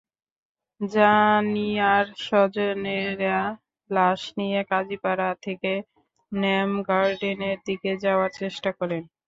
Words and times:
জানিয়ার 0.81 2.05
স্বজনেরা 2.21 3.39
লাশ 3.89 4.21
নিয়ে 4.37 4.61
কাজীপাড়া 4.71 5.29
থেকে 5.45 5.71
ন্যাম 6.31 6.71
গার্ডেনের 6.87 7.57
দিকে 7.67 7.91
যাওয়ার 8.03 8.31
চেষ্টা 8.39 8.69
করেন। 8.79 9.03